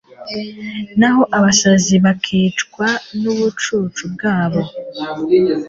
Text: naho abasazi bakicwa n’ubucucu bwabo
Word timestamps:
naho 0.99 1.23
abasazi 1.37 1.95
bakicwa 2.05 2.85
n’ubucucu 3.21 4.03
bwabo 4.13 4.61